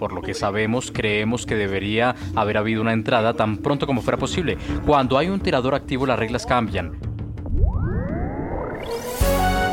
[0.00, 4.16] Por lo que sabemos, creemos que debería haber habido una entrada tan pronto como fuera
[4.16, 4.56] posible.
[4.86, 6.98] Cuando hay un tirador activo, las reglas cambian.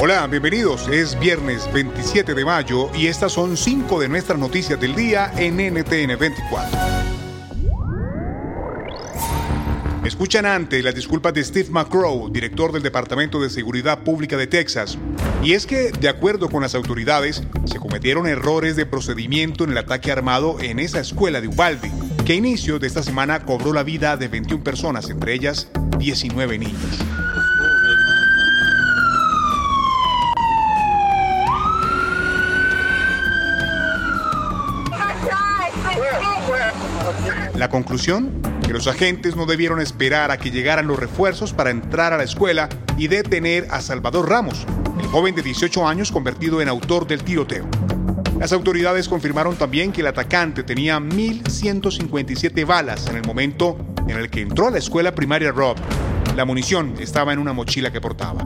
[0.02, 0.90] Hola, bienvenidos.
[0.90, 5.56] Es viernes 27 de mayo y estas son cinco de nuestras noticias del día en
[5.56, 7.17] NTN 24.
[10.08, 14.98] Escuchan antes las disculpas de Steve McCrow, director del Departamento de Seguridad Pública de Texas.
[15.44, 19.78] Y es que, de acuerdo con las autoridades, se cometieron errores de procedimiento en el
[19.78, 21.92] ataque armado en esa escuela de Uvalde,
[22.26, 25.68] que a inicio de esta semana cobró la vida de 21 personas, entre ellas
[26.00, 27.00] 19 niños.
[37.56, 38.32] La conclusión,
[38.68, 42.24] que los agentes no debieron esperar a que llegaran los refuerzos para entrar a la
[42.24, 42.68] escuela
[42.98, 44.66] y detener a Salvador Ramos,
[45.00, 47.66] el joven de 18 años convertido en autor del tiroteo.
[48.38, 54.30] Las autoridades confirmaron también que el atacante tenía 1.157 balas en el momento en el
[54.30, 55.78] que entró a la escuela primaria Rob
[56.36, 58.46] la munición estaba en una mochila que portaba.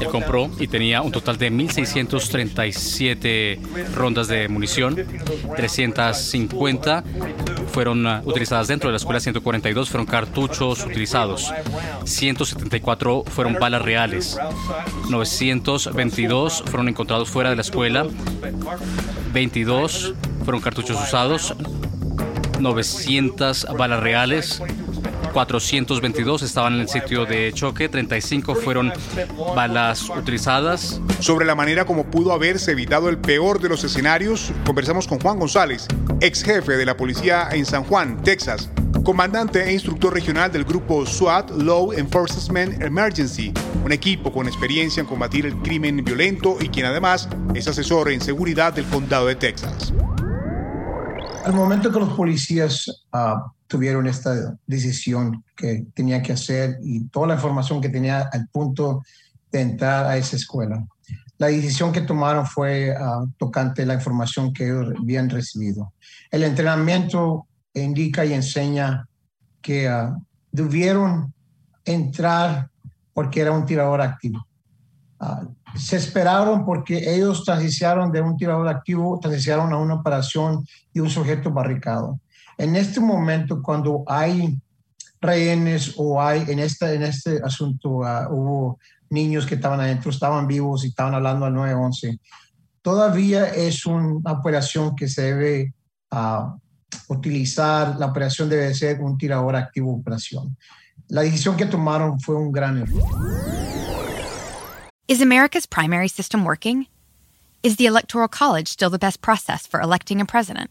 [0.00, 4.96] Él compró y tenía un total de 1.637 rondas de munición,
[5.56, 7.04] 350
[7.70, 11.52] fueron uh, utilizadas dentro de la escuela, 142 fueron cartuchos utilizados,
[12.04, 14.38] 174 fueron balas reales,
[15.08, 18.06] 922 fueron encontrados fuera de la escuela,
[19.32, 20.14] 22
[20.44, 21.54] fueron cartuchos usados,
[22.58, 24.62] 900 balas reales,
[25.32, 28.92] 422 estaban en el sitio de choque, 35 fueron
[29.54, 31.00] balas utilizadas.
[31.20, 35.38] Sobre la manera como pudo haberse evitado el peor de los escenarios, conversamos con Juan
[35.38, 35.86] González,
[36.20, 38.70] ex jefe de la policía en San Juan, Texas,
[39.04, 43.52] comandante e instructor regional del grupo SWAT, Law Enforcement Emergency,
[43.84, 48.20] un equipo con experiencia en combatir el crimen violento y quien además es asesor en
[48.20, 49.92] seguridad del condado de Texas.
[51.44, 57.28] Al momento que los policías uh, tuvieron esta decisión que tenía que hacer y toda
[57.28, 59.04] la información que tenía al punto
[59.52, 60.84] de entrar a esa escuela.
[61.38, 65.92] La decisión que tomaron fue uh, tocante la información que ellos habían recibido.
[66.32, 69.06] El entrenamiento indica y enseña
[69.62, 71.32] que uh, debieron
[71.84, 72.68] entrar
[73.14, 74.44] porque era un tirador activo.
[75.20, 75.46] Uh,
[75.76, 81.08] se esperaron porque ellos transicionaron de un tirador activo, transicionaron a una operación de un
[81.08, 82.18] sujeto barricado.
[82.60, 84.60] En este momento, cuando hay
[85.18, 88.78] rehenes o hay en este, en este asunto, uh, hubo
[89.08, 92.20] niños que estaban adentro, estaban vivos y estaban hablando al 911,
[92.82, 95.72] todavía es una operación que se debe
[96.12, 96.54] uh,
[97.08, 100.54] utilizar, la operación debe ser un tirador activo operación.
[101.08, 103.02] La decisión que tomaron fue un gran error.
[105.08, 106.86] Is America's primary system working?
[107.62, 110.70] Is the Electoral College still the best process for electing a president?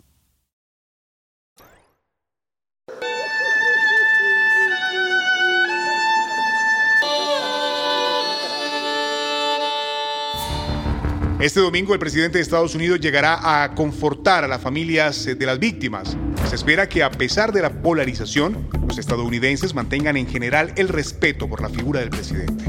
[11.41, 15.57] Este domingo el presidente de Estados Unidos llegará a confortar a las familias de las
[15.57, 16.15] víctimas.
[16.47, 21.47] Se espera que a pesar de la polarización, los estadounidenses mantengan en general el respeto
[21.47, 22.65] por la figura del presidente.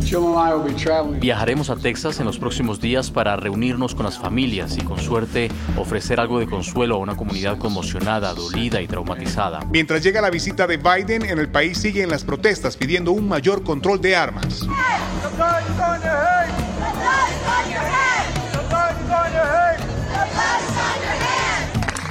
[1.21, 5.51] Viajaremos a Texas en los próximos días para reunirnos con las familias y con suerte
[5.77, 9.61] ofrecer algo de consuelo a una comunidad conmocionada, dolida y traumatizada.
[9.71, 13.65] Mientras llega la visita de Biden, en el país siguen las protestas pidiendo un mayor
[13.65, 14.67] control de armas.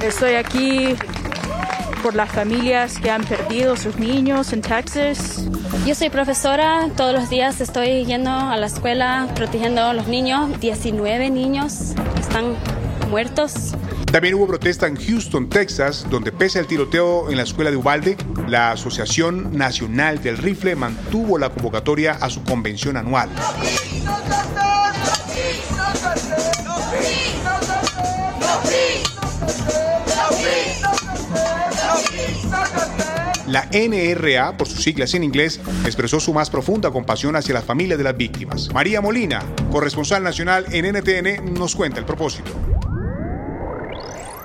[0.02, 0.96] Estoy aquí
[2.02, 5.44] por las familias que han perdido sus niños en Texas.
[5.86, 10.58] Yo soy profesora, todos los días estoy yendo a la escuela protegiendo a los niños.
[10.58, 12.56] 19 niños están
[13.10, 13.74] muertos.
[14.10, 18.16] También hubo protesta en Houston, Texas, donde pese al tiroteo en la escuela de Ubalde,
[18.48, 23.30] la Asociación Nacional del Rifle mantuvo la convocatoria a su convención anual.
[33.52, 37.98] La NRA, por sus siglas en inglés, expresó su más profunda compasión hacia la familia
[37.98, 38.72] de las víctimas.
[38.72, 42.50] María Molina, corresponsal nacional en NTN, nos cuenta el propósito.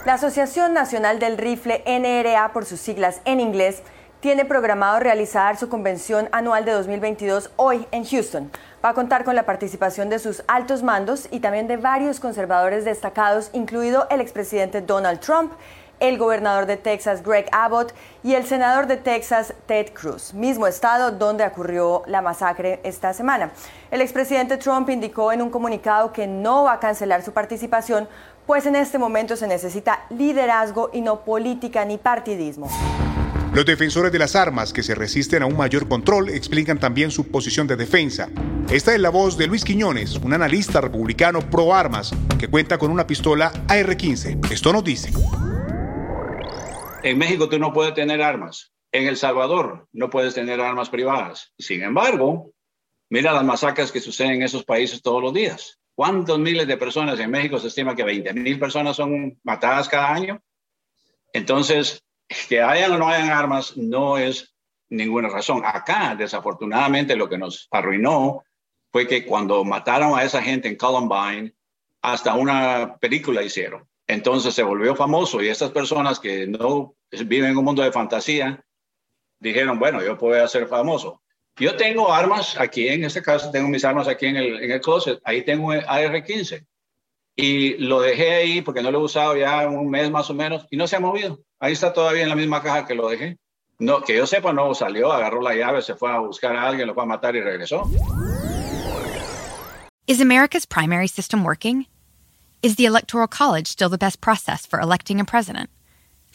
[0.05, 3.81] La Asociación Nacional del Rifle, NRA, por sus siglas en inglés,
[4.19, 8.51] tiene programado realizar su convención anual de 2022 hoy en Houston.
[8.83, 12.83] Va a contar con la participación de sus altos mandos y también de varios conservadores
[12.83, 15.53] destacados, incluido el expresidente Donald Trump,
[15.99, 21.11] el gobernador de Texas Greg Abbott y el senador de Texas Ted Cruz, mismo estado
[21.11, 23.51] donde ocurrió la masacre esta semana.
[23.91, 28.07] El expresidente Trump indicó en un comunicado que no va a cancelar su participación,
[28.45, 32.69] pues en este momento se necesita liderazgo y no política ni partidismo.
[33.53, 37.31] Los defensores de las armas que se resisten a un mayor control explican también su
[37.31, 38.29] posición de defensa.
[38.69, 42.91] Esta es la voz de Luis Quiñones, un analista republicano pro armas que cuenta con
[42.91, 44.51] una pistola AR-15.
[44.51, 45.11] Esto nos dice.
[47.07, 48.73] En México tú no puedes tener armas.
[48.91, 51.53] En El Salvador no puedes tener armas privadas.
[51.57, 52.51] Sin embargo,
[53.09, 55.79] mira las masacres que suceden en esos países todos los días.
[55.95, 60.13] ¿Cuántos miles de personas en México se estima que 20 mil personas son matadas cada
[60.13, 60.43] año?
[61.31, 62.03] Entonces,
[62.49, 64.53] que hayan o no hayan armas no es
[64.89, 65.61] ninguna razón.
[65.63, 68.43] Acá, desafortunadamente, lo que nos arruinó
[68.91, 71.53] fue que cuando mataron a esa gente en Columbine,
[72.01, 73.87] hasta una película hicieron.
[74.07, 78.63] Entonces se volvió famoso y estas personas que no viven en un mundo de fantasía
[79.39, 81.21] dijeron, bueno, yo puedo ser famoso.
[81.57, 84.81] Yo tengo armas aquí, en este caso tengo mis armas aquí en el, en el
[84.81, 86.65] closet, ahí tengo el AR-15
[87.35, 90.65] y lo dejé ahí porque no lo he usado ya un mes más o menos
[90.69, 91.39] y no se ha movido.
[91.59, 93.37] Ahí está todavía en la misma caja que lo dejé.
[93.79, 96.87] No, que yo sepa, no salió, agarró la llave, se fue a buscar a alguien,
[96.87, 97.83] lo fue a matar y regresó.
[100.07, 101.85] Is America's primary system working?
[102.63, 105.69] Is the Electoral College still the best process for electing a president?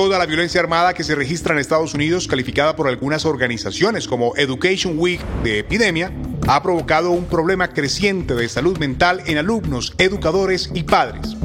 [0.00, 4.34] Toda la violencia armada que se registra en Estados Unidos, calificada por algunas organizaciones como
[4.34, 6.10] Education Week de epidemia,
[6.48, 11.36] ha provocado un problema creciente de salud mental en alumnos, educadores y padres.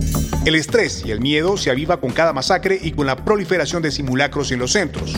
[0.46, 3.92] El estrés y el miedo se aviva con cada masacre y con la proliferación de
[3.92, 5.14] simulacros en los centros.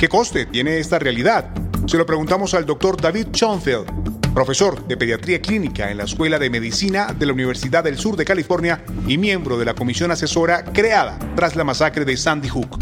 [0.00, 1.50] ¿Qué coste tiene esta realidad?
[1.86, 4.01] Se lo preguntamos al doctor David Schoenfeld,
[4.32, 8.24] profesor de pediatría clínica en la Escuela de Medicina de la Universidad del Sur de
[8.24, 12.78] California y miembro de la comisión asesora creada tras la masacre de Sandy Hook.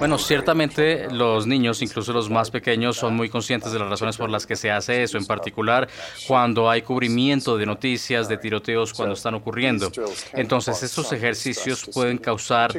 [0.00, 4.30] Bueno, ciertamente los niños, incluso los más pequeños, son muy conscientes de las razones por
[4.30, 5.90] las que se hace eso, en particular
[6.26, 9.92] cuando hay cubrimiento de noticias, de tiroteos cuando están ocurriendo.
[10.32, 12.72] Entonces, estos ejercicios pueden causar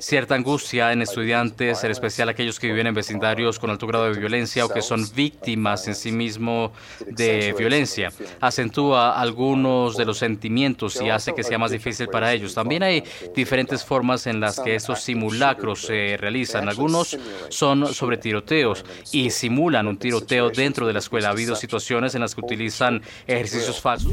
[0.00, 4.18] cierta angustia en estudiantes, en especial aquellos que viven en vecindarios con alto grado de
[4.18, 6.72] violencia o que son víctimas en sí mismo
[7.06, 8.12] de violencia.
[8.40, 12.54] Acentúa algunos de los sentimientos y hace que sea más difícil para ellos.
[12.54, 13.02] También hay
[13.34, 16.68] diferentes formas en las que estos simulacros se realizan.
[16.68, 17.16] Algunos
[17.48, 21.28] son sobre tiroteos y simulan un tiroteo dentro de la escuela.
[21.28, 24.12] Ha habido situaciones en las que utilizan ejercicios falsos.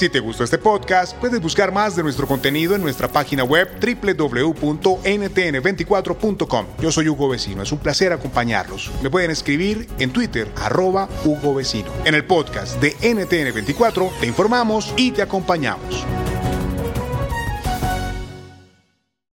[0.00, 3.68] Si te gustó este podcast, puedes buscar más de nuestro contenido en nuestra página web
[3.78, 6.66] www.ntn24.com.
[6.80, 8.90] Yo soy Hugo Vecino, es un placer acompañarlos.
[9.02, 11.92] Me pueden escribir en Twitter, arroba Hugo Vecino.
[12.06, 16.06] En el podcast de NTN24 te informamos y te acompañamos.